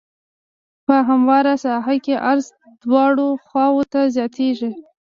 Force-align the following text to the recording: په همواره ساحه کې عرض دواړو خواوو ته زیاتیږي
په 0.85 0.95
همواره 1.09 1.53
ساحه 1.65 1.95
کې 2.05 2.13
عرض 2.29 2.45
دواړو 2.83 3.27
خواوو 3.45 3.89
ته 3.93 3.99
زیاتیږي 4.15 4.69